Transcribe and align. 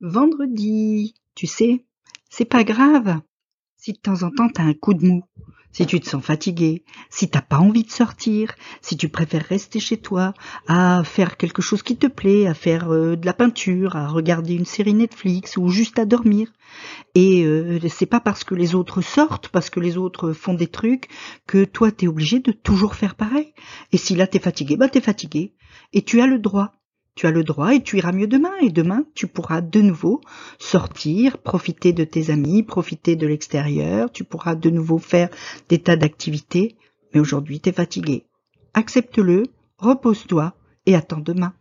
Vendredi, 0.00 1.14
tu 1.34 1.46
sais, 1.46 1.84
c'est 2.28 2.44
pas 2.44 2.64
grave. 2.64 3.20
Si 3.76 3.92
de 3.92 3.98
temps 3.98 4.24
en 4.24 4.30
temps 4.30 4.48
t'as 4.48 4.64
un 4.64 4.74
coup 4.74 4.92
de 4.92 5.06
mou, 5.06 5.24
si 5.70 5.86
tu 5.86 6.00
te 6.00 6.08
sens 6.08 6.24
fatigué, 6.24 6.84
si 7.10 7.28
t'as 7.28 7.42
pas 7.42 7.58
envie 7.58 7.84
de 7.84 7.90
sortir, 7.90 8.54
si 8.82 8.96
tu 8.96 9.08
préfères 9.08 9.44
rester 9.44 9.78
chez 9.78 9.96
toi, 9.96 10.34
à 10.66 11.02
faire 11.04 11.36
quelque 11.36 11.62
chose 11.62 11.82
qui 11.82 11.96
te 11.96 12.08
plaît, 12.08 12.46
à 12.48 12.54
faire 12.54 12.92
euh, 12.92 13.16
de 13.16 13.24
la 13.24 13.34
peinture, 13.34 13.94
à 13.94 14.08
regarder 14.08 14.54
une 14.54 14.64
série 14.64 14.94
Netflix 14.94 15.56
ou 15.56 15.68
juste 15.68 15.98
à 15.98 16.06
dormir. 16.06 16.52
Et 17.14 17.44
euh, 17.44 17.78
c'est 17.88 18.06
pas 18.06 18.20
parce 18.20 18.42
que 18.42 18.56
les 18.56 18.74
autres 18.74 19.00
sortent, 19.00 19.48
parce 19.48 19.70
que 19.70 19.80
les 19.80 19.96
autres 19.96 20.32
font 20.32 20.54
des 20.54 20.68
trucs, 20.68 21.08
que 21.46 21.64
toi 21.64 21.92
t'es 21.92 22.08
obligé 22.08 22.40
de 22.40 22.50
toujours 22.50 22.96
faire 22.96 23.14
pareil. 23.14 23.54
Et 23.92 23.96
si 23.96 24.16
là 24.16 24.26
t'es 24.26 24.40
fatigué, 24.40 24.76
bah 24.76 24.88
t'es 24.88 25.00
fatigué. 25.00 25.54
Et 25.92 26.02
tu 26.02 26.20
as 26.20 26.26
le 26.26 26.40
droit. 26.40 26.72
Tu 27.14 27.26
as 27.26 27.30
le 27.30 27.44
droit 27.44 27.74
et 27.74 27.82
tu 27.82 27.98
iras 27.98 28.12
mieux 28.12 28.26
demain. 28.26 28.54
Et 28.60 28.70
demain, 28.70 29.04
tu 29.14 29.26
pourras 29.26 29.60
de 29.60 29.80
nouveau 29.80 30.20
sortir, 30.58 31.38
profiter 31.38 31.92
de 31.92 32.04
tes 32.04 32.30
amis, 32.30 32.62
profiter 32.62 33.16
de 33.16 33.26
l'extérieur. 33.26 34.10
Tu 34.10 34.24
pourras 34.24 34.54
de 34.54 34.70
nouveau 34.70 34.98
faire 34.98 35.28
des 35.68 35.78
tas 35.78 35.96
d'activités. 35.96 36.76
Mais 37.12 37.20
aujourd'hui, 37.20 37.60
tu 37.60 37.68
es 37.68 37.72
fatigué. 37.72 38.26
Accepte-le, 38.74 39.44
repose-toi 39.78 40.54
et 40.86 40.96
attends 40.96 41.20
demain. 41.20 41.54